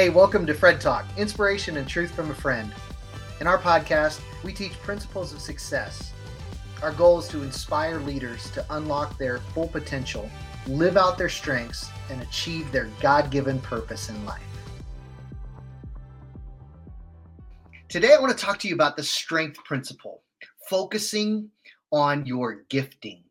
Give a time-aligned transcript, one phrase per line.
[0.00, 2.72] Hey, welcome to Fred Talk, inspiration and truth from a friend.
[3.38, 6.14] In our podcast, we teach principles of success.
[6.82, 10.30] Our goal is to inspire leaders to unlock their full potential,
[10.66, 14.40] live out their strengths, and achieve their God given purpose in life.
[17.90, 20.22] Today, I want to talk to you about the strength principle,
[20.66, 21.50] focusing
[21.92, 23.22] on your gifting.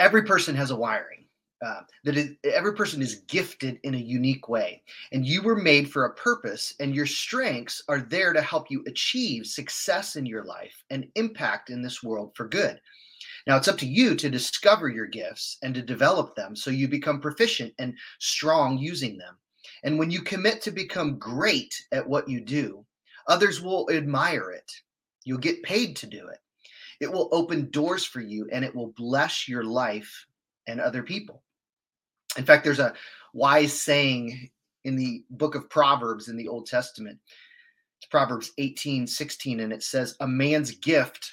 [0.00, 1.15] Every person has a wiring
[1.64, 4.82] uh, that every person is gifted in a unique way.
[5.12, 8.84] And you were made for a purpose and your strengths are there to help you
[8.86, 12.80] achieve success in your life and impact in this world for good.
[13.46, 16.88] Now it's up to you to discover your gifts and to develop them so you
[16.88, 19.36] become proficient and strong using them.
[19.82, 22.84] And when you commit to become great at what you do
[23.28, 24.70] others will admire it.
[25.24, 26.38] You'll get paid to do it.
[27.00, 30.26] It will open doors for you and it will bless your life
[30.66, 31.42] and other people
[32.36, 32.94] in fact, there's a
[33.32, 34.50] wise saying
[34.84, 37.18] in the book of Proverbs in the Old Testament.
[37.98, 41.30] It's Proverbs 18, 16, and it says, A man's gift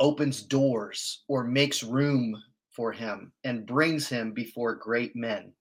[0.00, 5.52] opens doors or makes room for him and brings him before great men.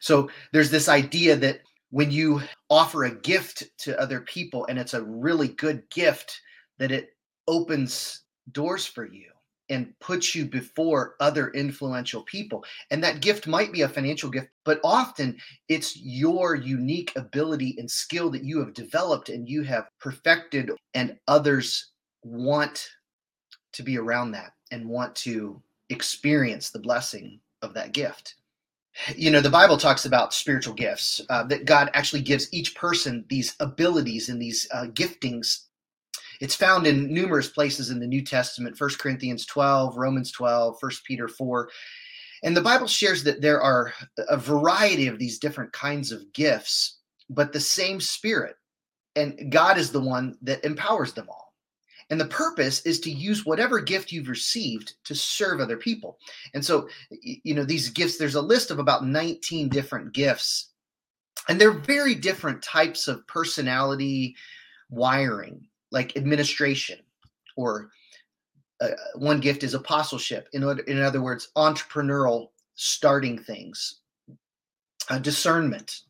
[0.00, 1.60] So there's this idea that
[1.90, 6.40] when you offer a gift to other people and it's a really good gift,
[6.78, 7.10] that it
[7.46, 9.30] opens doors for you
[9.70, 12.64] and puts you before other influential people.
[12.90, 15.38] And that gift might be a financial gift, but often
[15.68, 21.16] it's your unique ability and skill that you have developed and you have perfected, and
[21.26, 22.88] others want
[23.72, 28.34] to be around that and want to experience the blessing of that gift.
[29.14, 33.24] You know, the Bible talks about spiritual gifts, uh, that God actually gives each person
[33.28, 35.66] these abilities and these uh, giftings
[36.40, 40.92] it's found in numerous places in the New Testament, 1 Corinthians 12, Romans 12, 1
[41.04, 41.68] Peter 4.
[42.44, 43.92] And the Bible shares that there are
[44.28, 48.56] a variety of these different kinds of gifts, but the same Spirit.
[49.16, 51.54] And God is the one that empowers them all.
[52.10, 56.18] And the purpose is to use whatever gift you've received to serve other people.
[56.54, 60.70] And so, you know, these gifts, there's a list of about 19 different gifts,
[61.48, 64.36] and they're very different types of personality
[64.88, 66.98] wiring like administration
[67.56, 67.90] or
[68.80, 74.00] uh, one gift is apostleship in other, in other words entrepreneurial starting things.
[75.10, 76.00] Uh, discernment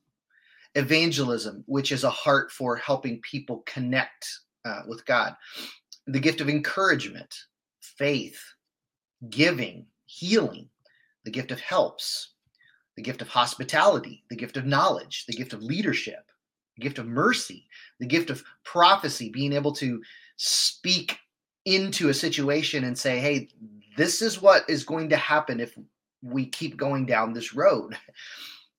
[0.75, 4.29] evangelism which is a heart for helping people connect
[4.65, 5.37] uh, with god.
[6.07, 7.35] The gift of encouragement
[7.81, 8.41] faith
[9.31, 10.69] giving healing.
[11.25, 12.35] The gift of helps.
[12.97, 16.28] The gift of hospitality the gift of knowledge the gift of leadership
[16.79, 17.67] the gift of mercy,
[17.99, 20.01] the gift of prophecy, being able to
[20.37, 21.19] speak
[21.65, 23.49] into a situation and say, hey,
[23.97, 25.77] this is what is going to happen if
[26.23, 27.97] we keep going down this road.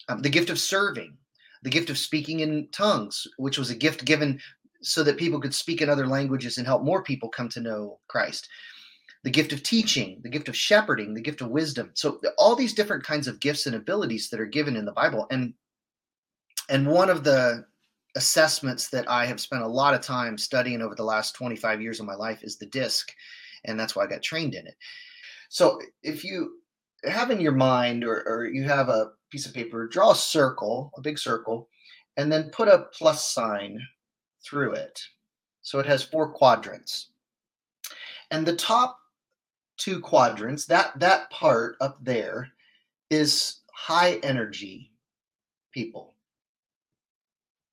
[0.07, 1.15] Um, the gift of serving,
[1.61, 4.39] the gift of speaking in tongues, which was a gift given
[4.81, 7.99] so that people could speak in other languages and help more people come to know
[8.07, 8.47] Christ.
[9.23, 11.91] The gift of teaching, the gift of shepherding, the gift of wisdom.
[11.93, 15.27] So all these different kinds of gifts and abilities that are given in the Bible.
[15.29, 15.53] And
[16.69, 17.65] and one of the
[18.15, 21.99] assessments that I have spent a lot of time studying over the last 25 years
[21.99, 23.11] of my life is the disc.
[23.65, 24.75] And that's why I got trained in it.
[25.49, 26.59] So if you
[27.05, 30.91] have in your mind or, or you have a piece of paper, draw a circle,
[30.97, 31.69] a big circle,
[32.17, 33.79] and then put a plus sign
[34.43, 34.99] through it.
[35.61, 37.09] So it has four quadrants.
[38.31, 38.99] And the top
[39.77, 42.49] two quadrants, that that part up there
[43.09, 44.91] is high energy
[45.73, 46.15] people.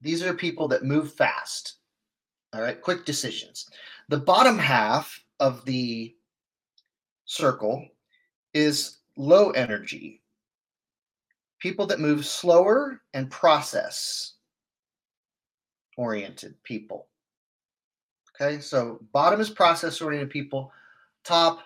[0.00, 1.74] These are people that move fast.
[2.52, 3.68] All right, quick decisions.
[4.08, 6.14] The bottom half of the
[7.24, 7.86] circle
[8.54, 10.22] is low energy.
[11.58, 14.34] People that move slower and process
[15.96, 17.08] oriented people.
[18.38, 20.70] Okay, so bottom is process oriented people,
[21.24, 21.60] top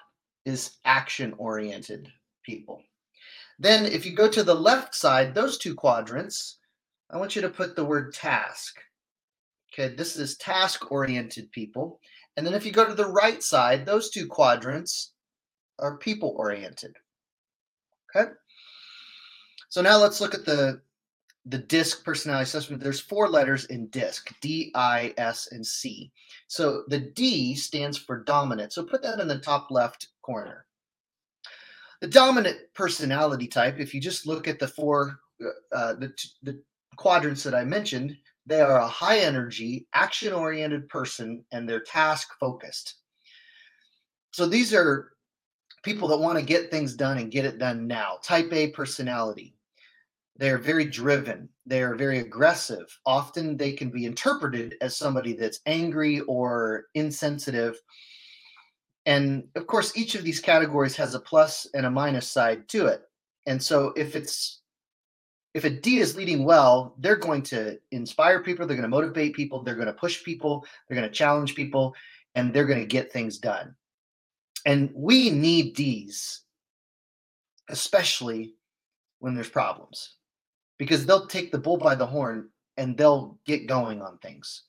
[0.45, 2.11] is action oriented
[2.43, 2.83] people.
[3.59, 6.57] Then, if you go to the left side, those two quadrants
[7.13, 8.81] I want you to put the word task.
[9.73, 12.01] Okay, this is task oriented people.
[12.37, 15.13] And then if you go to the right side, those two quadrants
[15.79, 16.97] are people oriented.
[18.15, 18.31] Okay.
[19.69, 20.81] So now let's look at the
[21.47, 22.83] the DISC personality assessment.
[22.83, 26.13] There's four letters in DISC D, I, S, and C.
[26.49, 28.73] So the D stands for dominant.
[28.73, 30.67] So put that in the top left corner.
[32.01, 36.13] The dominant personality type, if you just look at the four, uh, uh the,
[36.43, 36.61] the
[36.97, 38.17] quadrants that I mentioned,
[38.47, 42.97] they are a high energy, action oriented person and they're task focused.
[44.33, 45.13] So these are
[45.83, 48.19] people that want to get things done and get it done now.
[48.23, 49.55] Type A personality.
[50.37, 56.21] they're very driven they're very aggressive often they can be interpreted as somebody that's angry
[56.21, 57.77] or insensitive
[59.07, 62.87] and of course each of these categories has a plus and a minus side to
[62.87, 63.03] it
[63.47, 64.60] and so if it's
[65.55, 69.35] if a d is leading well they're going to inspire people they're going to motivate
[69.35, 71.95] people they're going to push people they're going to challenge people
[72.35, 73.75] and they're going to get things done
[74.67, 76.43] and we need d's
[77.69, 78.55] especially
[79.21, 80.17] when there's problems
[80.79, 84.63] because they'll take the bull by the horn and they'll get going on things.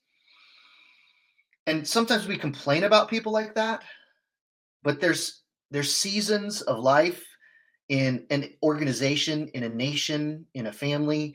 [1.66, 3.82] And sometimes we complain about people like that,
[4.82, 7.24] but there's there's seasons of life
[7.92, 11.34] in an organization, in a nation, in a family,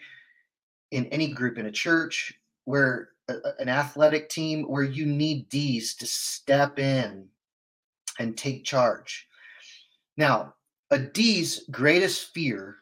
[0.89, 2.33] in any group, in a church,
[2.65, 7.27] where a, an athletic team, where you need D's to step in
[8.17, 9.27] and take charge.
[10.17, 10.55] Now,
[10.89, 12.77] a D's greatest fear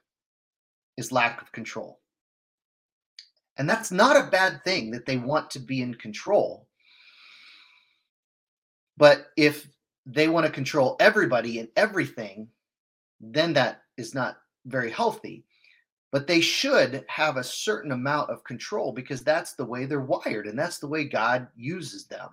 [0.96, 2.00] is lack of control.
[3.58, 6.70] And that's not a bad thing that they want to be in control.
[8.96, 9.68] But if
[10.06, 12.48] they want to control everybody and everything,
[13.20, 15.46] then that is not very healthy.
[16.12, 20.48] But they should have a certain amount of control because that's the way they're wired
[20.48, 22.30] and that's the way God uses them.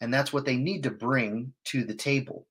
[0.00, 2.46] And that's what they need to bring to the table.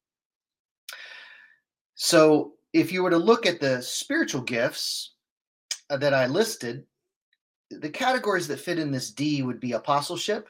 [1.96, 5.12] So if you were to look at the spiritual gifts,
[5.90, 6.86] uh, that I listed,
[7.70, 10.48] the categories that fit in this D would be apostleship,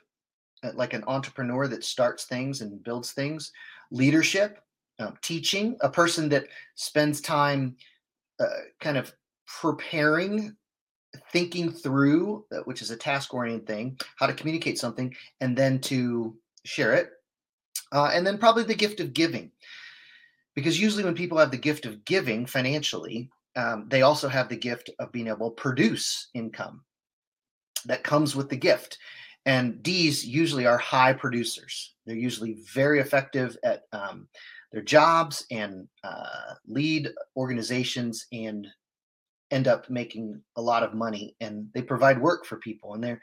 [0.64, 3.52] uh, like an entrepreneur that starts things and builds things,
[3.90, 4.64] leadership,
[5.02, 6.46] um, teaching, a person that
[6.76, 7.76] spends time
[8.40, 8.46] uh,
[8.80, 9.14] kind of
[9.46, 10.56] preparing,
[11.32, 15.80] thinking through, uh, which is a task oriented thing, how to communicate something, and then
[15.80, 17.12] to share it.
[17.92, 19.52] Uh, and then probably the gift of giving.
[20.56, 24.56] Because usually, when people have the gift of giving financially, um, they also have the
[24.56, 26.82] gift of being able to produce income
[27.86, 28.98] that comes with the gift.
[29.46, 31.96] And D's usually are high producers.
[32.06, 34.28] They're usually very effective at um,
[34.72, 38.68] their jobs and uh, lead organizations and
[39.52, 41.36] end up making a lot of money.
[41.42, 42.94] And they provide work for people.
[42.94, 43.22] And they're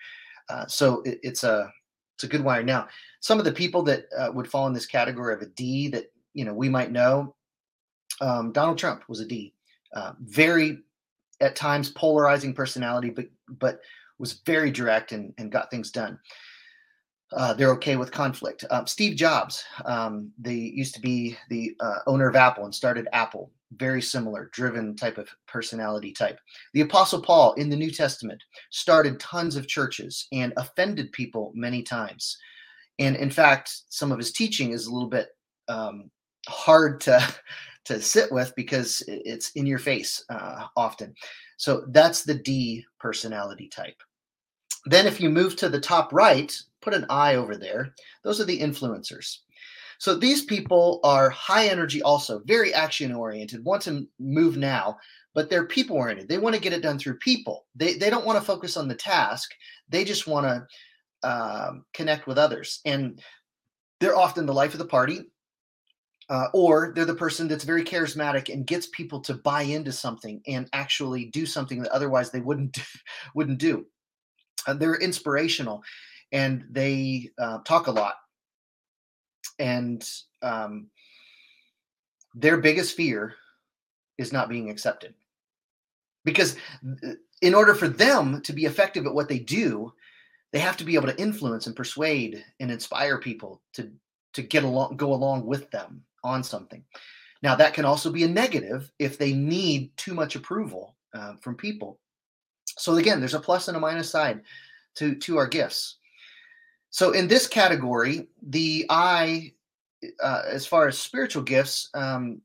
[0.51, 1.71] uh, so it, it's a
[2.17, 2.63] it's a good wire.
[2.63, 2.89] Now,
[3.21, 6.07] some of the people that uh, would fall in this category of a D that
[6.35, 7.35] you know we might know,
[8.21, 9.55] um, Donald Trump was a D.
[9.95, 10.79] Uh, very
[11.41, 13.27] at times polarizing personality, but
[13.59, 13.81] but
[14.19, 16.19] was very direct and, and got things done.
[17.33, 18.65] Uh, they're okay with conflict.
[18.71, 23.51] Um, Steve Jobs, um, used to be the uh, owner of Apple and started Apple.
[23.77, 26.39] Very similar, driven type of personality type.
[26.73, 31.83] The Apostle Paul in the New Testament started tons of churches and offended people many
[31.83, 32.39] times.
[32.99, 35.29] And in fact, some of his teaching is a little bit
[35.69, 36.11] um,
[36.49, 37.23] hard to
[37.85, 41.15] to sit with because it's in your face uh, often.
[41.57, 43.97] So that's the D personality type.
[44.87, 47.95] Then, if you move to the top right, put an I over there.
[48.23, 49.39] Those are the influencers.
[49.99, 54.97] So these people are high energy, also very action oriented, want to move now,
[55.35, 56.29] but they're people oriented.
[56.29, 57.67] They want to get it done through people.
[57.75, 59.51] They, they don't want to focus on the task.
[59.89, 62.81] They just want to um, connect with others.
[62.85, 63.21] And
[63.99, 65.25] they're often the life of the party
[66.31, 70.43] uh, or they're the person that's very charismatic and gets people to buy into something
[70.47, 72.79] and actually do something that otherwise they wouldn't
[73.35, 73.87] wouldn't do.
[74.67, 75.83] Uh, they're inspirational,
[76.33, 78.15] and they uh, talk a lot.
[79.59, 80.09] And
[80.43, 80.89] um,
[82.35, 83.35] their biggest fear
[84.19, 85.15] is not being accepted,
[86.25, 86.57] because
[87.05, 89.93] uh, in order for them to be effective at what they do,
[90.53, 93.91] they have to be able to influence and persuade and inspire people to
[94.35, 96.85] to get along, go along with them on something.
[97.43, 101.55] Now, that can also be a negative if they need too much approval uh, from
[101.55, 101.99] people.
[102.79, 104.43] So, again, there's a plus and a minus side
[104.97, 105.97] to, to our gifts.
[106.91, 109.53] So, in this category, the I,
[110.23, 112.41] uh, as far as spiritual gifts, um,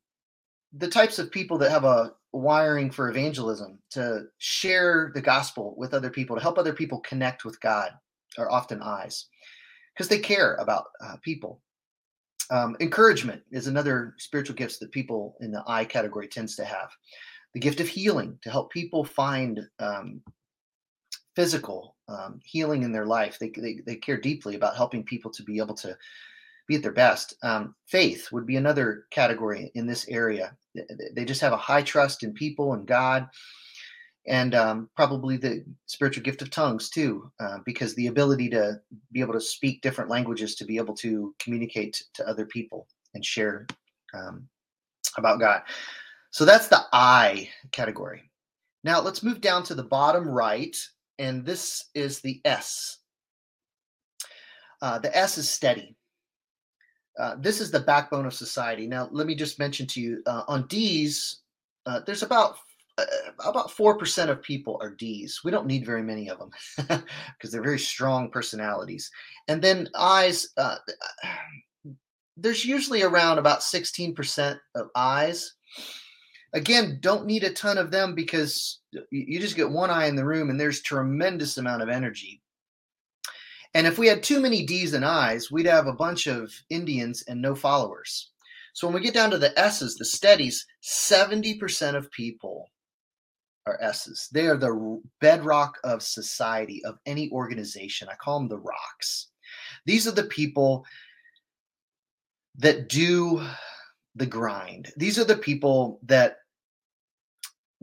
[0.74, 5.94] the types of people that have a wiring for evangelism to share the gospel with
[5.94, 7.92] other people, to help other people connect with God,
[8.38, 9.28] are often eyes
[9.94, 11.62] because they care about uh, people.
[12.50, 16.90] Um, encouragement is another spiritual gift that people in the I category tends to have.
[17.54, 20.22] The gift of healing to help people find um,
[21.36, 23.38] physical um, healing in their life.
[23.40, 25.98] They, they, they care deeply about helping people to be able to
[26.68, 27.36] be at their best.
[27.44, 30.56] Um, faith would be another category in this area.
[31.14, 33.28] They just have a high trust in people and God
[34.26, 38.80] and um, probably the spiritual gift of tongues too, uh, because the ability to
[39.12, 43.26] be able to speak different languages to be able to communicate to other people and
[43.26, 43.68] share
[44.14, 44.48] um,
[45.18, 45.62] about God.
[46.34, 48.24] So that's the I category.
[48.84, 50.76] Now let's move down to the bottom right,
[51.20, 52.98] and this is the S.
[54.82, 55.96] Uh, the S is steady.
[57.20, 58.88] Uh, this is the backbone of society.
[58.88, 61.42] Now, let me just mention to you uh, on D's,
[61.86, 62.56] uh, there's about
[62.98, 63.06] uh,
[63.46, 65.42] about four percent of people are D's.
[65.44, 66.50] We don't need very many of them
[67.38, 69.12] because they're very strong personalities.
[69.48, 70.78] And then I's, uh,
[72.38, 75.54] there's usually around about sixteen percent of I's.
[76.54, 78.80] Again, don't need a ton of them because
[79.10, 82.44] you just get one eye in the room and there's tremendous amount of energy
[83.74, 87.24] and if we had too many D's and I's, we'd have a bunch of Indians
[87.28, 88.30] and no followers.
[88.74, 92.70] So when we get down to the S's, the steadies, 70% of people
[93.66, 94.30] are S's.
[94.32, 98.10] They are the bedrock of society, of any organization.
[98.12, 99.28] I call them the rocks.
[99.86, 100.86] These are the people
[102.58, 103.44] that do
[104.16, 104.92] the grind.
[104.98, 106.38] These are the people that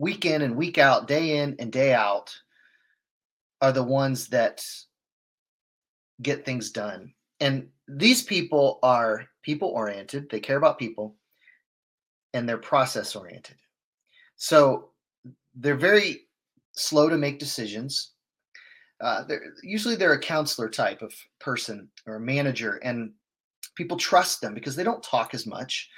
[0.01, 2.35] week in and week out, day in and day out,
[3.61, 4.65] are the ones that
[6.23, 7.13] get things done.
[7.39, 11.15] And these people are people oriented, they care about people,
[12.33, 13.57] and they're process oriented.
[14.37, 14.89] So
[15.53, 16.21] they're very
[16.71, 18.13] slow to make decisions.
[18.99, 23.11] Uh, they're, usually they're a counselor type of person or a manager, and
[23.75, 25.89] people trust them because they don't talk as much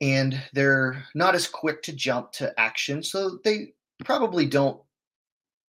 [0.00, 3.02] and they're not as quick to jump to action.
[3.02, 3.72] So they
[4.04, 4.80] probably don't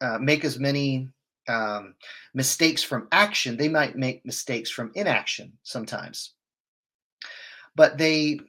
[0.01, 1.10] uh, make as many
[1.48, 1.96] um,
[2.34, 6.34] mistakes from action, they might make mistakes from inaction sometimes.
[7.75, 8.39] But they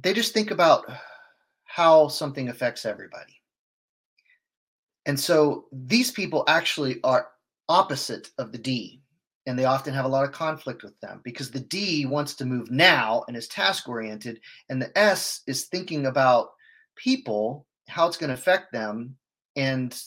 [0.00, 0.84] they just think about
[1.64, 3.34] how something affects everybody.
[5.06, 7.28] And so these people actually are
[7.68, 8.97] opposite of the D,
[9.48, 12.44] and they often have a lot of conflict with them because the D wants to
[12.44, 16.50] move now and is task oriented, and the S is thinking about
[16.96, 19.16] people, how it's going to affect them,
[19.56, 19.98] and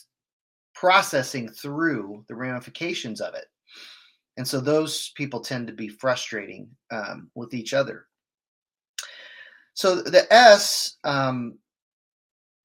[0.76, 3.46] processing through the ramifications of it.
[4.38, 8.06] And so those people tend to be frustrating um, with each other.
[9.74, 11.58] So the S, um,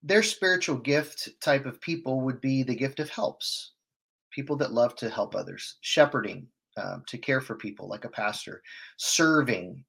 [0.02, 3.72] their spiritual gift type of people would be the gift of helps,
[4.30, 8.62] people that love to help others, shepherding, um, to care for people like a pastor,
[8.96, 9.84] serving,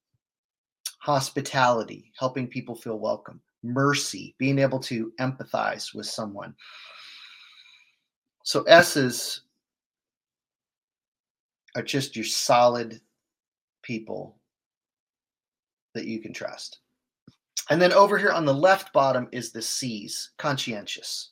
[1.00, 6.54] hospitality, helping people feel welcome, mercy, being able to empathize with someone.
[8.44, 9.42] So S's
[11.76, 13.02] are just your solid
[13.84, 14.38] people
[15.94, 16.80] that you can trust.
[17.70, 21.32] And then over here on the left bottom is the C's, conscientious.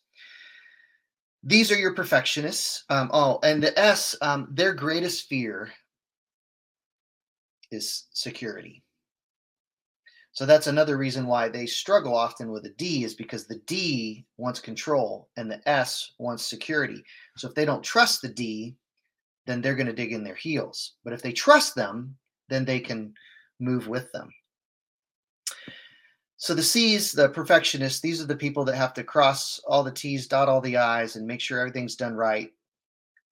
[1.46, 2.84] These are your perfectionists.
[2.90, 5.72] Um, oh, and the S, um, their greatest fear
[7.72, 8.84] is security.
[10.32, 14.26] So that's another reason why they struggle often with a D is because the D
[14.38, 17.02] wants control and the S wants security.
[17.38, 18.76] So if they don't trust the D,
[19.46, 20.96] then they're going to dig in their heels.
[21.04, 22.18] But if they trust them,
[22.50, 23.14] then they can
[23.60, 24.30] move with them.
[26.46, 29.92] So the C's, the perfectionists, these are the people that have to cross all the
[29.92, 32.52] T's, dot all the I's, and make sure everything's done right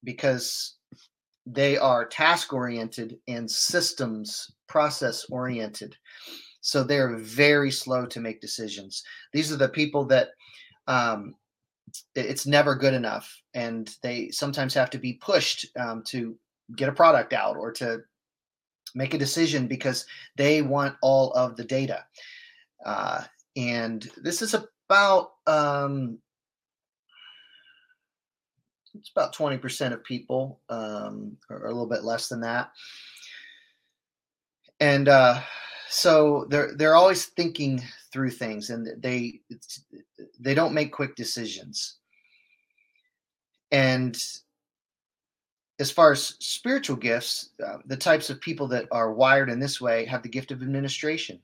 [0.03, 0.77] because
[1.45, 5.95] they are task oriented and systems process oriented.
[6.61, 9.03] So they're very slow to make decisions.
[9.31, 10.29] These are the people that
[10.87, 11.35] um,
[12.15, 16.35] it's never good enough, and they sometimes have to be pushed um, to
[16.75, 17.99] get a product out or to
[18.95, 22.05] make a decision because they want all of the data.
[22.85, 23.23] Uh,
[23.55, 26.17] and this is about um,
[28.95, 32.71] it's about 20% of people um, or, a little bit less than that.
[34.79, 35.39] And uh,
[35.89, 39.39] so they're they're always thinking through things and they
[40.39, 41.97] they don't make quick decisions.
[43.71, 44.21] And
[45.79, 49.81] as far as spiritual gifts uh, the types of people that are wired in this
[49.81, 51.39] way have the gift of administration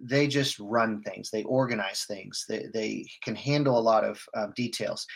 [0.00, 4.46] they just run things they organize things they, they can handle a lot of uh,
[4.56, 5.06] details.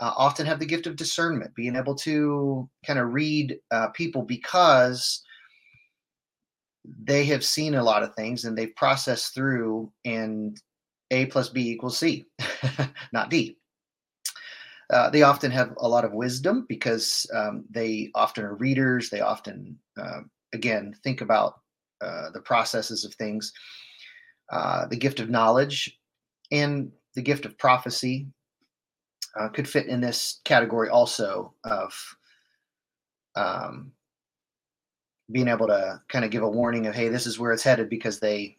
[0.00, 4.22] Uh, often have the gift of discernment being able to kind of read uh, people
[4.22, 5.22] because
[7.02, 10.60] they have seen a lot of things and they've processed through and
[11.10, 12.24] a plus b equals c
[13.12, 13.56] not d.
[14.90, 19.20] Uh, they often have a lot of wisdom because um, they often are readers they
[19.20, 20.20] often uh,
[20.52, 21.60] again think about
[22.00, 23.52] uh, the processes of things
[24.50, 25.98] uh, the gift of knowledge
[26.50, 28.26] and the gift of prophecy
[29.38, 32.16] uh, could fit in this category also of
[33.36, 33.92] um,
[35.32, 37.88] being able to kind of give a warning of hey this is where it's headed
[37.88, 38.56] because they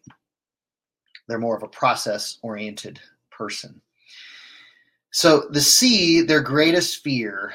[1.27, 2.99] they're more of a process oriented
[3.31, 3.81] person.
[5.11, 7.53] So the C, their greatest fear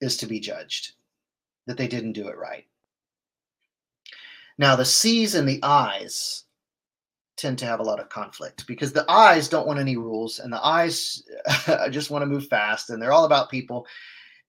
[0.00, 0.92] is to be judged,
[1.66, 2.66] that they didn't do it right.
[4.60, 6.44] Now, the C's and the I's
[7.38, 10.52] tend to have a lot of conflict because the I's don't want any rules and
[10.52, 11.24] the I's
[11.90, 13.86] just want to move fast and they're all about people.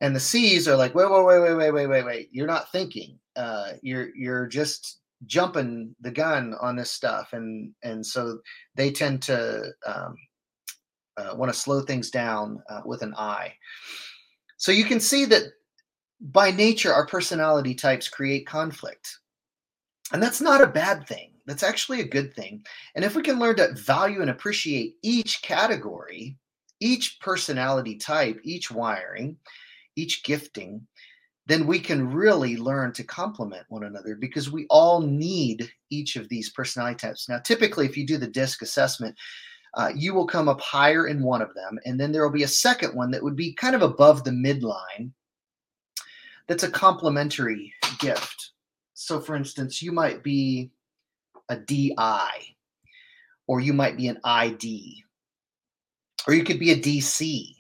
[0.02, 2.30] And the C's are like, wait, wait, wait, wait, wait, wait, wait, wait.
[2.34, 3.18] You're not thinking.
[3.38, 8.40] Uh, you're you're just jumping the gun on this stuff, and and so
[8.76, 10.18] they tend to um,
[11.16, 13.54] uh, want to slow things down uh, with an I.
[14.58, 15.44] So you can see that
[16.20, 19.21] by nature, our personality types create conflict.
[20.14, 21.32] And that's not a bad thing.
[21.46, 22.66] That's actually a good thing.
[22.96, 26.38] And if we can learn to value and appreciate each category,
[26.80, 29.38] each personality type, each wiring,
[29.96, 30.86] each gifting,
[31.48, 36.30] then we can really learn to complement one another because we all need each of
[36.30, 37.28] these personality types.
[37.28, 39.16] Now, typically, if you do the DISC assessment,
[39.74, 42.44] uh, you will come up higher in one of them, and then there will be
[42.44, 45.12] a second one that would be kind of above the midline.
[46.48, 48.52] That's a complementary gift.
[49.06, 50.72] So, for instance, you might be
[51.50, 52.32] a DI,
[53.48, 55.04] or you might be an ID,
[56.28, 57.56] or you could be a DC,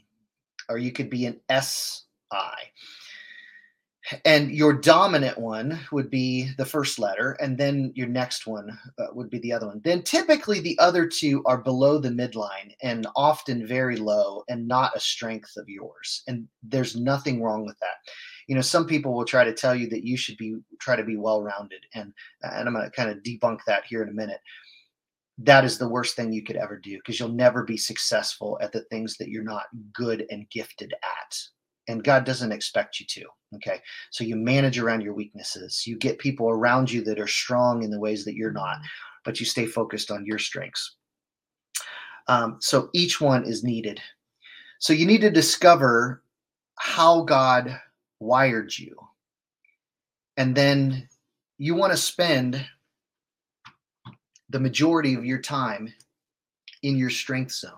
[0.69, 2.71] or you could be an SI
[4.25, 9.07] and your dominant one would be the first letter and then your next one uh,
[9.13, 9.81] would be the other one.
[9.83, 14.95] Then typically the other two are below the midline and often very low and not
[14.95, 18.11] a strength of yours and there's nothing wrong with that
[18.47, 21.03] you know some people will try to tell you that you should be try to
[21.03, 24.13] be well rounded and and i'm going to kind of debunk that here in a
[24.13, 24.39] minute
[25.37, 28.71] that is the worst thing you could ever do because you'll never be successful at
[28.71, 31.37] the things that you're not good and gifted at
[31.87, 33.25] and God doesn't expect you to.
[33.55, 33.79] Okay.
[34.11, 35.85] So you manage around your weaknesses.
[35.85, 38.77] You get people around you that are strong in the ways that you're not,
[39.25, 40.95] but you stay focused on your strengths.
[42.27, 43.99] Um, so each one is needed.
[44.79, 46.23] So you need to discover
[46.77, 47.79] how God
[48.21, 48.95] wired you.
[50.37, 51.09] And then
[51.57, 52.65] you want to spend
[54.49, 55.93] the majority of your time
[56.83, 57.71] in your strength zone.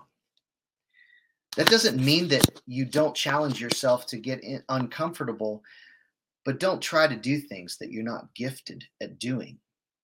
[1.56, 5.62] That doesn't mean that you don't challenge yourself to get uncomfortable,
[6.44, 9.58] but don't try to do things that you're not gifted at doing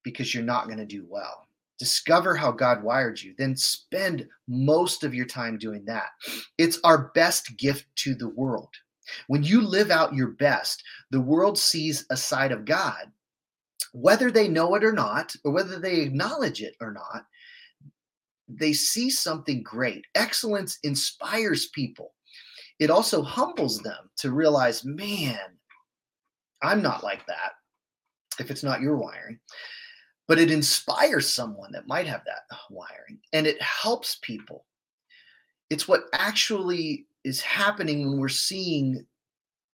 [0.05, 1.49] because you're not going to do well.
[1.79, 6.11] Discover how God wired you, then spend most of your time doing that.
[6.57, 8.69] It's our best gift to the world.
[9.27, 13.11] When you live out your best, the world sees a side of God,
[13.93, 17.25] whether they know it or not, or whether they acknowledge it or not
[18.59, 20.07] they see something great.
[20.15, 22.15] Excellence inspires people.
[22.79, 25.39] It also humbles them to realize, man,
[26.63, 27.53] I'm not like that
[28.39, 29.39] if it's not your wiring.
[30.27, 34.65] But it inspires someone that might have that wiring and it helps people.
[35.69, 39.07] It's what actually is happening when we're seeing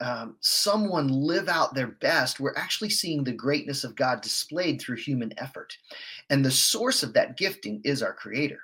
[0.00, 4.96] um, someone live out their best, we're actually seeing the greatness of God displayed through
[4.96, 5.76] human effort.
[6.28, 8.60] And the source of that gifting is our Creator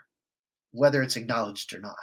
[0.73, 1.97] whether it's acknowledged or not.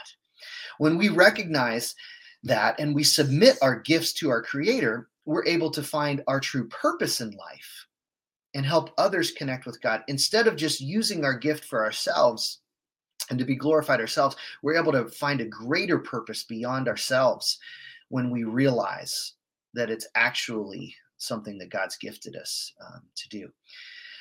[0.77, 1.95] When we recognize
[2.43, 6.67] that and we submit our gifts to our Creator, we're able to find our true
[6.69, 7.85] purpose in life
[8.53, 10.03] and help others connect with God.
[10.07, 12.61] Instead of just using our gift for ourselves
[13.29, 17.59] and to be glorified ourselves, we're able to find a greater purpose beyond ourselves
[18.09, 19.33] when we realize
[19.73, 23.49] that it's actually something that God's gifted us um, to do.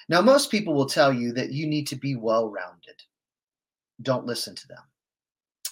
[0.08, 3.02] Now, most people will tell you that you need to be well rounded
[4.02, 4.82] don't listen to them.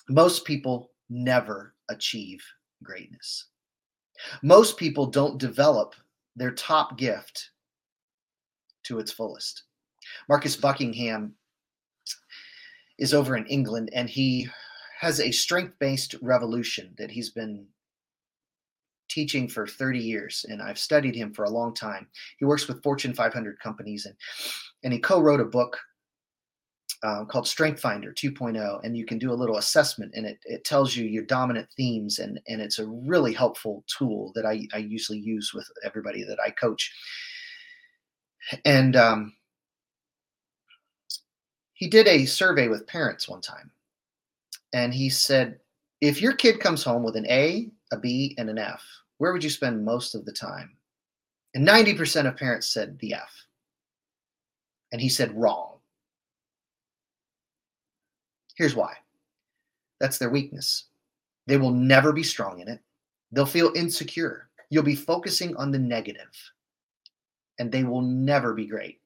[0.09, 2.43] Most people never achieve
[2.83, 3.47] greatness.
[4.43, 5.95] Most people don't develop
[6.35, 7.51] their top gift
[8.85, 9.65] to its fullest.
[10.29, 11.35] Marcus Buckingham
[12.99, 14.49] is over in England and he
[14.99, 17.67] has a strength based revolution that he's been
[19.09, 22.07] teaching for 30 years and I've studied him for a long time.
[22.39, 24.15] He works with Fortune 500 companies and
[24.83, 25.79] and he co-wrote a book
[27.03, 30.65] uh, called Strength Finder 2.0, and you can do a little assessment, and it, it
[30.65, 34.79] tells you your dominant themes, and and it's a really helpful tool that I, I
[34.79, 36.93] usually use with everybody that I coach.
[38.65, 39.35] And um,
[41.77, 43.71] he did a survey with parents one time,
[44.73, 45.61] and he said,
[46.01, 48.83] if your kid comes home with an A, a B, and an F,
[49.19, 50.75] where would you spend most of the time?
[51.55, 53.31] And 90% of parents said the F.
[54.93, 55.75] And he said wrong
[58.57, 58.95] Here's why
[60.01, 60.85] that's their weakness.
[61.47, 62.81] They will never be strong in it,
[63.33, 64.49] they'll feel insecure.
[64.71, 66.33] You'll be focusing on the negative,
[67.59, 69.01] and they will never be great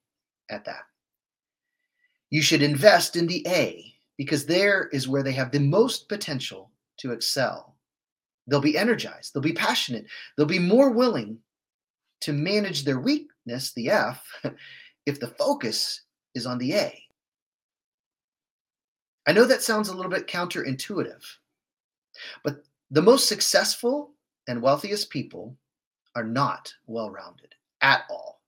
[0.49, 0.85] at that.
[2.31, 6.71] You should invest in the A because there is where they have the most potential
[6.97, 7.75] to excel.
[8.47, 11.37] They'll be energized, they'll be passionate, they'll be more willing
[12.21, 14.25] to manage their weakness, the F,
[15.05, 16.01] if the focus
[16.33, 17.03] is on the A.
[19.27, 21.23] I know that sounds a little bit counterintuitive,
[22.43, 24.13] but the most successful
[24.47, 25.55] and wealthiest people
[26.15, 28.41] are not well rounded at all.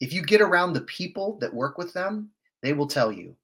[0.00, 2.30] If you get around the people that work with them,
[2.64, 3.36] they will tell you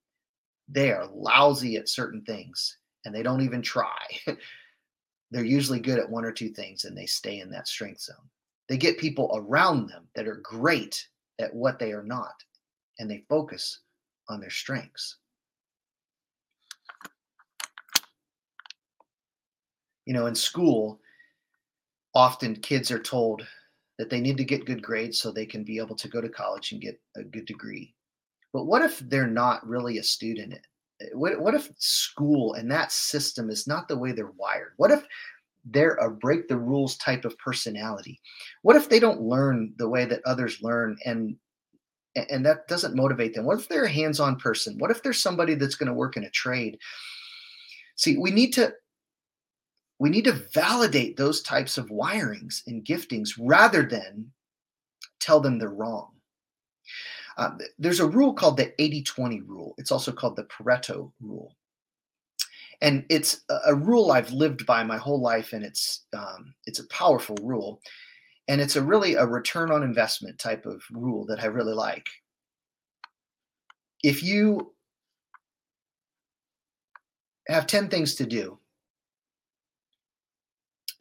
[0.69, 3.99] they are lousy at certain things and they don't even try.
[5.31, 8.17] They're usually good at one or two things and they stay in that strength zone.
[8.69, 11.07] They get people around them that are great
[11.41, 12.35] at what they are not
[12.99, 13.81] and they focus
[14.29, 15.17] on their strengths.
[20.11, 20.99] you know, in school,
[22.17, 23.47] often kids are told
[23.97, 26.29] that they need to get good grades so they can be able to go to
[26.29, 27.95] college and get a good degree.
[28.53, 30.55] But what if they're not really a student?
[31.15, 34.73] What, what if school and that system is not the way they're wired?
[34.77, 35.05] What if
[35.65, 38.21] they're a break the rules type of personality?
[38.63, 41.37] What if they don't learn the way that others learn and
[42.17, 43.45] and that doesn't motivate them?
[43.45, 44.77] What if they're a hands-on person?
[44.79, 46.77] What if there's somebody that's going to work in a trade?
[47.95, 48.73] See, we need to
[50.01, 54.33] we need to validate those types of wirings and giftings rather than
[55.21, 56.13] tell them they're wrong.
[57.41, 59.75] Uh, there's a rule called the 80 20 rule.
[59.79, 61.57] It's also called the Pareto rule.
[62.83, 66.87] And it's a, rule I've lived by my whole life, and it's um, it's a
[66.89, 67.81] powerful rule,
[68.49, 72.07] and it's a really a return on investment type of rule that I really like.
[74.03, 74.75] If you
[77.49, 78.59] have 10 things to do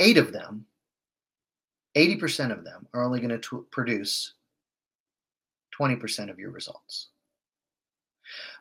[0.02, 0.65] eight of them,
[1.95, 4.36] 80% of them are only going to produce
[5.80, 7.08] 20% of your results.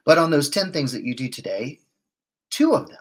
[0.04, 1.80] But on those 10 things that you do today,
[2.50, 2.98] two of them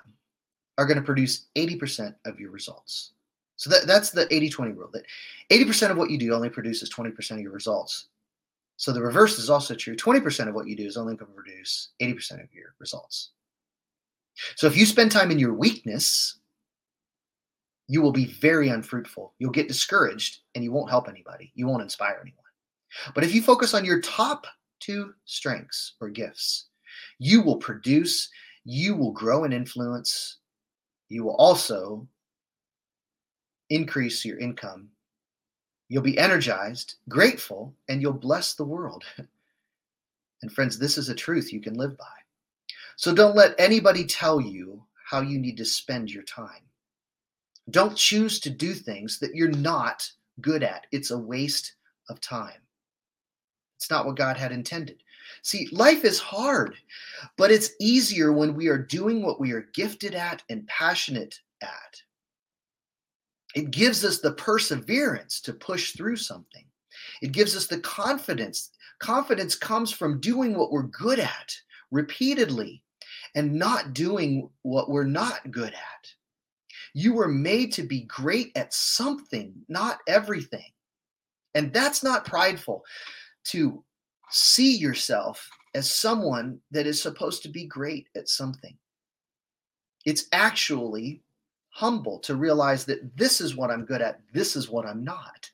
[0.78, 3.12] are going to produce 80% of your results.
[3.56, 5.06] So that, that's the 80 20 rule that
[5.50, 8.08] 80% of what you do only produces 20% of your results.
[8.78, 11.36] So the reverse is also true 20% of what you do is only going to
[11.36, 13.32] produce 80% of your results.
[14.56, 16.38] So if you spend time in your weakness,
[17.88, 19.34] you will be very unfruitful.
[19.40, 21.52] You'll get discouraged and you won't help anybody.
[21.56, 22.47] You won't inspire anyone.
[23.14, 24.48] But if you focus on your top
[24.80, 26.68] two strengths or gifts,
[27.20, 28.30] you will produce,
[28.64, 30.38] you will grow in influence,
[31.10, 32.08] you will also
[33.70, 34.90] increase your income.
[35.90, 39.04] You'll be energized, grateful, and you'll bless the world.
[40.42, 42.06] and friends, this is a truth you can live by.
[42.98, 46.64] So don't let anybody tell you how you need to spend your time.
[47.70, 50.10] Don't choose to do things that you're not
[50.42, 50.88] good at.
[50.92, 51.74] It's a waste
[52.10, 52.60] of time.
[53.78, 55.04] It's not what God had intended.
[55.44, 56.76] See, life is hard,
[57.38, 62.02] but it's easier when we are doing what we are gifted at and passionate at.
[63.56, 66.66] It gives us the perseverance to push through something.
[67.22, 68.72] It gives us the confidence.
[69.00, 71.56] Confidence comes from doing what we're good at
[71.92, 72.84] repeatedly
[73.36, 76.14] and not doing what we're not good at.
[76.94, 80.72] You were made to be great at something, not everything.
[81.54, 82.84] And that's not prideful
[83.52, 83.84] to
[84.30, 88.76] see yourself as someone that is supposed to be great at something.
[90.06, 91.22] It's actually
[91.70, 95.50] humble to realize that this is what I'm good at, this is what I'm not.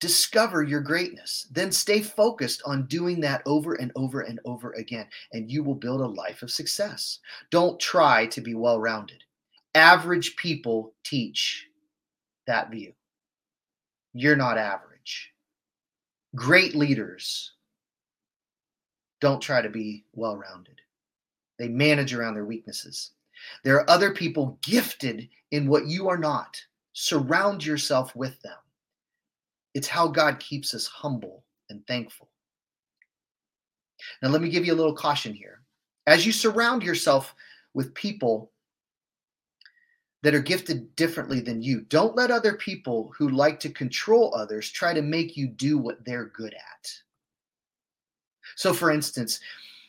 [0.00, 1.46] Discover your greatness.
[1.52, 5.76] Then stay focused on doing that over and over and over again, and you will
[5.76, 7.20] build a life of success.
[7.50, 9.22] Don't try to be well rounded.
[9.74, 11.68] Average people teach
[12.46, 12.92] that view.
[14.12, 14.91] You're not average.
[16.34, 17.52] Great leaders
[19.20, 20.80] don't try to be well rounded,
[21.58, 23.12] they manage around their weaknesses.
[23.64, 26.60] There are other people gifted in what you are not.
[26.92, 28.56] Surround yourself with them.
[29.74, 32.28] It's how God keeps us humble and thankful.
[34.22, 35.62] Now, let me give you a little caution here.
[36.06, 37.34] As you surround yourself
[37.74, 38.51] with people
[40.22, 44.70] that are gifted differently than you, don't let other people who like to control others
[44.70, 46.92] try to make you do what they're good at.
[48.56, 49.40] So, for instance,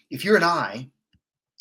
[0.10, 0.90] if you're an I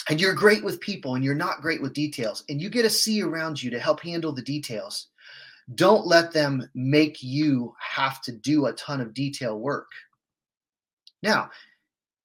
[0.09, 2.91] and you're great with people and you're not great with details, and you get a
[2.91, 5.09] C around you to help handle the details,
[5.75, 9.91] don't let them make you have to do a ton of detail work.
[11.23, 11.51] Now,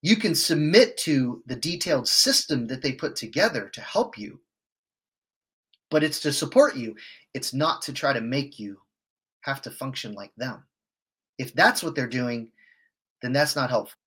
[0.02, 4.40] you can submit to the detailed system that they put together to help you,
[5.90, 6.96] but it's to support you.
[7.34, 8.78] It's not to try to make you
[9.42, 10.64] have to function like them.
[11.38, 12.50] If that's what they're doing,
[13.22, 13.98] then that's not helpful.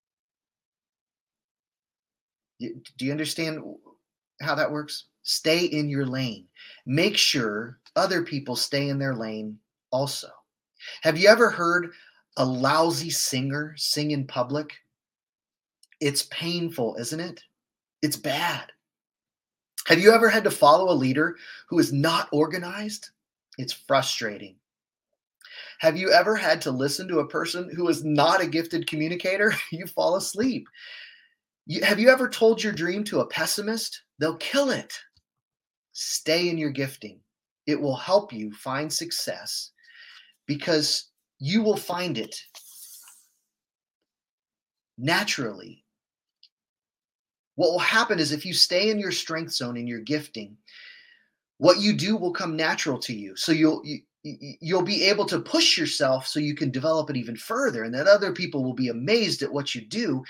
[2.60, 3.62] Do you understand
[4.42, 5.06] how that works?
[5.22, 6.46] Stay in your lane.
[6.86, 9.58] Make sure other people stay in their lane
[9.90, 10.28] also.
[11.02, 11.92] Have you ever heard
[12.36, 14.74] a lousy singer sing in public?
[16.00, 17.42] It's painful, isn't it?
[18.02, 18.72] It's bad.
[19.90, 21.36] Have you ever had to follow a leader
[21.68, 23.10] who is not organized?
[23.58, 24.54] It's frustrating.
[25.80, 29.52] Have you ever had to listen to a person who is not a gifted communicator?
[29.72, 30.68] You fall asleep.
[31.66, 34.02] You, have you ever told your dream to a pessimist?
[34.20, 34.96] They'll kill it.
[35.90, 37.18] Stay in your gifting.
[37.66, 39.72] It will help you find success
[40.46, 41.06] because
[41.40, 42.40] you will find it
[44.96, 45.82] naturally.
[47.60, 50.56] What will happen is if you stay in your strength zone in your gifting,
[51.58, 53.36] what you do will come natural to you.
[53.36, 54.00] So you'll you,
[54.62, 58.06] you'll be able to push yourself so you can develop it even further and that
[58.06, 60.24] other people will be amazed at what you do.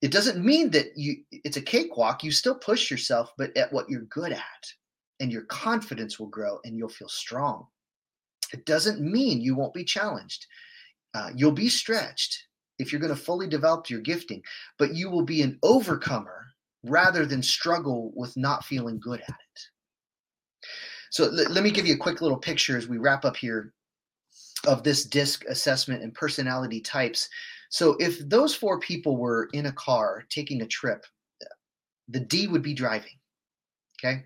[0.00, 2.24] It doesn't mean that you it's a cakewalk.
[2.24, 4.72] You still push yourself but at what you're good at
[5.20, 7.66] and your confidence will grow and you'll feel strong.
[8.54, 10.46] It doesn't mean you won't be challenged.
[11.12, 12.46] Uh, you'll be stretched
[12.82, 14.42] if you're going to fully develop your gifting
[14.78, 16.46] but you will be an overcomer
[16.84, 19.60] rather than struggle with not feeling good at it
[21.10, 23.72] so l- let me give you a quick little picture as we wrap up here
[24.66, 27.28] of this disc assessment and personality types
[27.72, 31.06] so if those four people were in a car taking a trip,
[32.06, 33.18] the D would be driving.
[33.98, 34.24] Okay.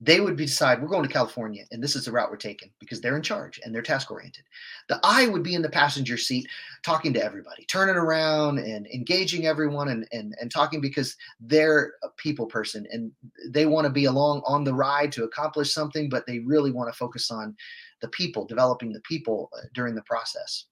[0.00, 3.00] They would decide we're going to California and this is the route we're taking because
[3.00, 4.44] they're in charge and they're task oriented.
[4.88, 6.48] The I would be in the passenger seat
[6.84, 12.10] talking to everybody, turning around and engaging everyone and, and, and talking because they're a
[12.16, 13.10] people person and
[13.48, 16.92] they want to be along on the ride to accomplish something, but they really want
[16.92, 17.56] to focus on
[18.00, 20.66] the people, developing the people uh, during the process.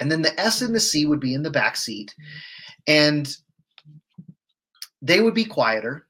[0.00, 2.14] And then the S and the C would be in the back seat.
[2.86, 3.34] And
[5.02, 6.06] they would be quieter.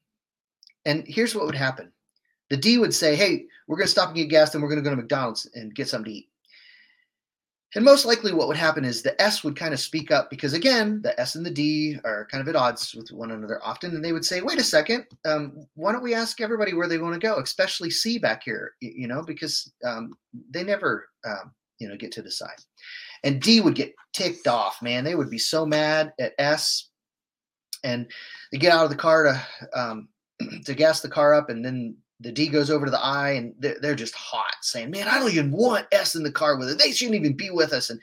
[0.85, 1.93] And here's what would happen
[2.51, 4.83] the D would say, Hey, we're going to stop and get gas, and we're going
[4.83, 6.29] to go to McDonald's and get something to eat.
[7.75, 10.55] And most likely, what would happen is the S would kind of speak up because,
[10.55, 13.95] again, the S and the D are kind of at odds with one another often.
[13.95, 16.99] And they would say, Wait a second, um, why don't we ask everybody where they
[16.99, 20.15] want to go, especially C back here, you know, because um,
[20.51, 22.57] they never, um, you know, get to decide.
[23.25, 25.05] And D would get ticked off, man.
[25.05, 26.89] They would be so mad at S.
[27.85, 28.11] And
[28.53, 30.09] they get out of the car to um,
[30.65, 33.55] to gas the car up, and then the D goes over to the I, and
[33.59, 36.71] they're, they're just hot, saying, "Man, I don't even want S in the car with
[36.71, 36.79] it.
[36.79, 38.01] They shouldn't even be with us." And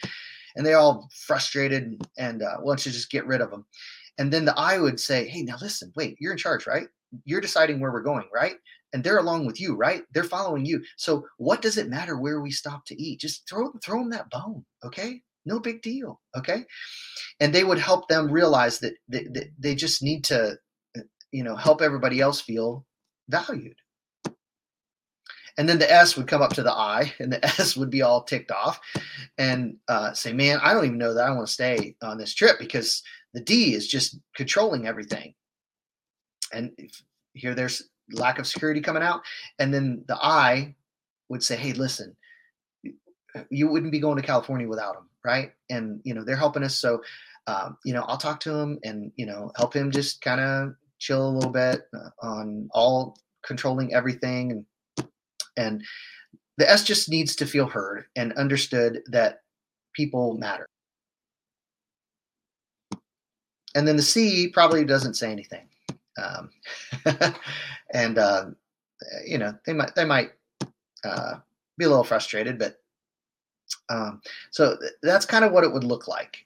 [0.56, 3.65] and they're all frustrated and uh, want to just get rid of them.
[4.19, 6.88] And then the I would say, "Hey, now listen, wait, you're in charge, right?
[7.26, 8.56] You're deciding where we're going, right?
[8.93, 10.04] and they're along with you, right?
[10.13, 10.84] They're following you.
[10.97, 13.19] So what does it matter where we stop to eat?
[13.19, 15.21] Just throw throw them that bone, okay?
[15.45, 16.63] No big deal, okay?
[17.39, 20.58] And they would help them realize that that they just need to,
[21.32, 22.86] you know, help everybody else feel
[23.28, 23.76] valued.
[25.57, 28.01] And then the S would come up to the I, and the S would be
[28.01, 28.79] all ticked off
[29.37, 32.33] and uh, say, Man, I don't even know that I want to stay on this
[32.33, 35.33] trip because the D is just controlling everything.
[36.51, 36.71] And
[37.33, 39.21] here there's lack of security coming out.
[39.59, 40.75] And then the I
[41.29, 42.15] would say, hey, listen,
[43.49, 45.51] you wouldn't be going to California without them, right?
[45.69, 46.75] And, you know, they're helping us.
[46.75, 47.01] So,
[47.47, 50.75] um, you know, I'll talk to him and, you know, help him just kind of
[50.99, 54.51] chill a little bit uh, on all controlling everything.
[54.51, 54.65] And,
[55.57, 55.83] and
[56.57, 59.39] the S just needs to feel heard and understood that
[59.93, 60.67] people matter.
[63.75, 65.67] And then the C probably doesn't say anything.
[66.21, 66.51] Um,
[67.93, 68.45] and uh,
[69.25, 70.31] you know they might they might
[71.03, 71.35] uh,
[71.77, 72.77] be a little frustrated, but
[73.89, 76.45] um, so th- that's kind of what it would look like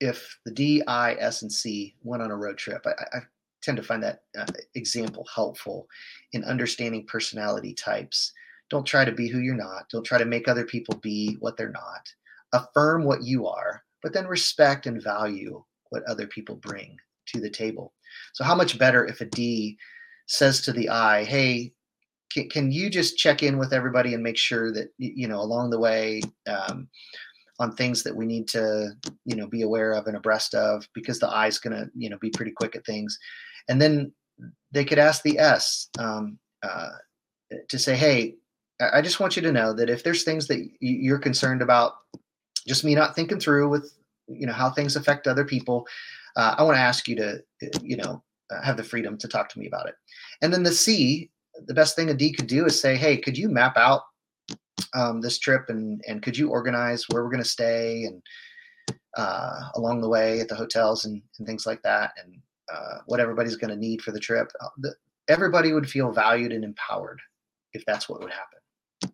[0.00, 2.84] if the D, I, S, and C went on a road trip.
[2.86, 3.20] I, I
[3.62, 5.86] tend to find that uh, example helpful
[6.32, 8.32] in understanding personality types.
[8.70, 9.88] Don't try to be who you're not.
[9.90, 12.12] Don't try to make other people be what they're not.
[12.52, 16.96] Affirm what you are, but then respect and value what other people bring
[17.26, 17.92] to the table.
[18.32, 19.76] So, how much better if a D
[20.26, 21.72] says to the I, hey,
[22.32, 25.70] can, can you just check in with everybody and make sure that, you know, along
[25.70, 26.88] the way, um,
[27.60, 28.92] on things that we need to,
[29.26, 32.16] you know, be aware of and abreast of because the is going to, you know,
[32.18, 33.18] be pretty quick at things.
[33.70, 34.12] And then
[34.72, 36.90] they could ask the S um, uh,
[37.68, 38.34] to say, hey,
[38.80, 41.92] I just want you to know that if there's things that you're concerned about,
[42.66, 43.94] just me not thinking through with,
[44.26, 45.86] you know, how things affect other people,
[46.36, 47.42] uh, I want to ask you to,
[47.82, 49.94] you know, uh, have the freedom to talk to me about it.
[50.42, 51.30] And then the C,
[51.66, 54.02] the best thing a D could do is say, hey, could you map out
[54.94, 58.22] um, this trip and and could you organize where we're going to stay and
[59.16, 62.12] uh, along the way at the hotels and, and things like that.
[62.22, 62.40] And
[62.72, 64.50] uh, what everybody's going to need for the trip.
[64.60, 64.94] Uh, the,
[65.28, 67.20] everybody would feel valued and empowered
[67.72, 69.12] if that's what would happen.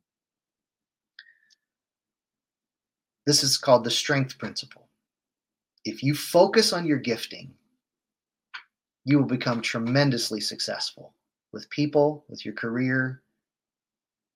[3.26, 4.88] This is called the strength principle.
[5.84, 7.52] If you focus on your gifting,
[9.04, 11.14] you will become tremendously successful
[11.52, 13.22] with people, with your career.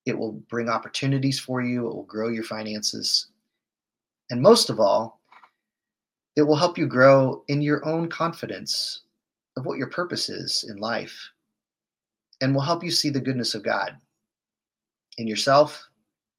[0.06, 3.28] It will bring opportunities for you, it will grow your finances.
[4.30, 5.20] And most of all,
[6.36, 9.02] it will help you grow in your own confidence
[9.56, 11.30] of what your purpose is in life
[12.40, 13.96] and will help you see the goodness of God
[15.18, 15.86] in yourself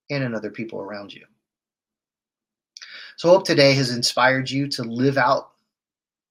[0.09, 1.25] and in other people around you.
[3.17, 5.51] So, hope today has inspired you to live out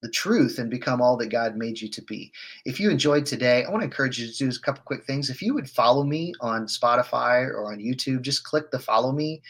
[0.03, 2.33] the truth and become all that God made you to be.
[2.65, 5.29] If you enjoyed today, I want to encourage you to do a couple quick things.
[5.29, 9.43] If you would follow me on Spotify or on YouTube, just click the follow me.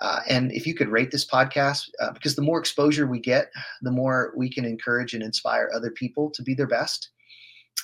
[0.00, 3.50] Uh, and if you could rate this podcast, uh, because the more exposure we get,
[3.82, 7.10] the more we can encourage and inspire other people to be their best.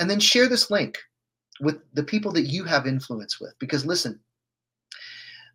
[0.01, 0.99] And then share this link
[1.61, 3.55] with the people that you have influence with.
[3.59, 4.19] Because listen,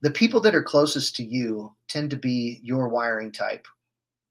[0.02, 3.68] the people that are closest to you tend to be your wiring type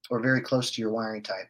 [0.09, 1.49] or very close to your wiring type.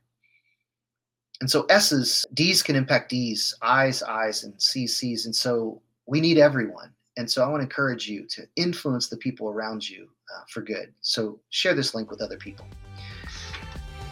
[1.41, 5.25] And so S's, D's can impact D's, I's, I's, and C's, C's.
[5.25, 6.93] And so we need everyone.
[7.21, 10.63] And so I want to encourage you to influence the people around you uh, for
[10.63, 10.95] good.
[11.03, 12.65] So share this link with other people.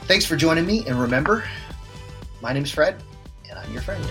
[0.03, 0.85] Thanks for joining me.
[0.87, 1.43] And remember,
[2.43, 3.03] my name's Fred,
[3.49, 4.05] and I'm your friend.